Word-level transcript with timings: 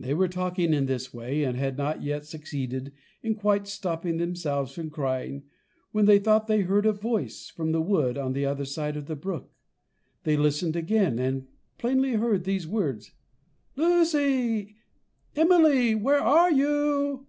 They 0.00 0.14
were 0.14 0.26
talking 0.26 0.74
in 0.74 0.86
this 0.86 1.14
way, 1.14 1.44
and 1.44 1.56
had 1.56 1.78
not 1.78 2.02
yet 2.02 2.26
succeeded 2.26 2.92
in 3.22 3.36
quite 3.36 3.68
stopping 3.68 4.16
themselves 4.16 4.72
from 4.74 4.90
crying, 4.90 5.44
when 5.92 6.06
they 6.06 6.18
thought 6.18 6.48
they 6.48 6.62
heard 6.62 6.84
a 6.86 6.92
voice 6.92 7.48
from 7.48 7.70
the 7.70 7.80
wood 7.80 8.18
on 8.18 8.32
the 8.32 8.44
other 8.44 8.64
side 8.64 8.96
of 8.96 9.06
the 9.06 9.14
brook. 9.14 9.52
They 10.24 10.36
listened 10.36 10.74
again, 10.74 11.20
and 11.20 11.46
plainly 11.78 12.14
heard 12.14 12.42
these 12.42 12.66
words: 12.66 13.12
"Lucy! 13.76 14.74
Emily! 15.36 15.94
where 15.94 16.18
are 16.20 16.50
you?" 16.50 17.28